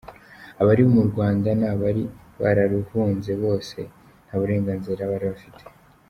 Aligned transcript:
Abari 0.61 0.83
mu 0.93 1.01
Rwanda 1.09 1.49
n’abari 1.59 2.03
bararuhunze 2.41 3.31
bose 3.43 3.77
nta 4.25 4.35
burenganzira 4.39 5.11
bari 5.11 5.25
bafite. 5.33 5.61